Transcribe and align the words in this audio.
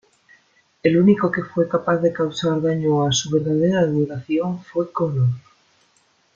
El 0.81 0.97
único 0.97 1.31
que 1.31 1.43
fue 1.43 1.69
capaz 1.69 1.97
de 1.97 2.11
causar 2.11 2.59
daño 2.59 3.05
a 3.05 3.11
su 3.11 3.29
verdadera 3.29 3.85
duración 3.85 4.63
fue 4.63 4.91
Connor. 4.91 5.29